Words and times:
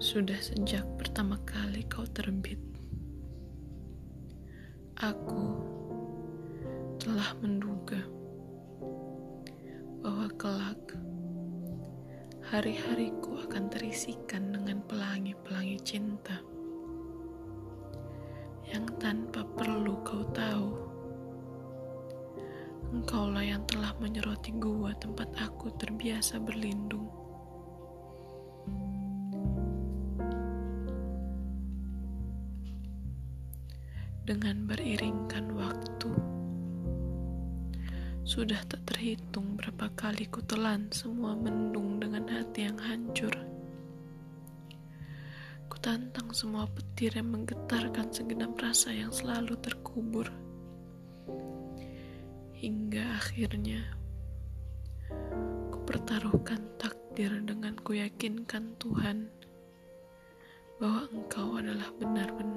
Sudah 0.00 0.40
sejak 0.40 0.88
pertama 0.96 1.36
kali 1.44 1.84
kau 1.84 2.08
terbit, 2.08 2.56
aku 4.96 5.60
telah 6.96 7.36
menduga 7.44 8.00
bahwa 10.00 10.32
kelak 10.40 10.96
hari-hariku 12.48 13.44
akan 13.44 13.68
terisikan 13.68 14.56
dengan 14.56 14.80
pelangi-pelangi 14.88 15.76
cinta 15.84 16.40
yang 18.72 18.88
tanpa 18.96 19.44
perlu 19.52 20.00
kau 20.00 20.24
tahu. 20.32 20.80
Engkaulah 22.88 23.44
yang 23.44 23.68
telah 23.68 23.92
menyeroti 24.00 24.56
gua 24.56 24.96
tempat 24.96 25.28
aku 25.36 25.68
terbiasa 25.76 26.40
berlindung. 26.40 27.19
Dengan 34.30 34.62
beriringkan 34.62 35.50
waktu. 35.58 36.14
Sudah 38.22 38.62
tak 38.70 38.86
terhitung 38.86 39.58
berapa 39.58 39.90
kali 39.98 40.30
ku 40.30 40.38
telan 40.46 40.86
semua 40.94 41.34
mendung 41.34 41.98
dengan 41.98 42.30
hati 42.30 42.62
yang 42.62 42.78
hancur. 42.78 43.34
Ku 45.66 45.74
tantang 45.82 46.30
semua 46.30 46.70
petir 46.70 47.18
yang 47.18 47.34
menggetarkan 47.34 48.14
segenap 48.14 48.54
rasa 48.54 48.94
yang 48.94 49.10
selalu 49.10 49.58
terkubur. 49.58 50.30
Hingga 52.54 53.18
akhirnya 53.18 53.82
ku 55.74 55.82
pertaruhkan 55.90 56.78
takdir 56.78 57.34
dengan 57.42 57.74
ku 57.82 57.98
yakinkan 57.98 58.78
Tuhan 58.78 59.26
bahwa 60.78 61.04
engkau 61.12 61.60
adalah 61.60 61.92
benar-benar 61.98 62.49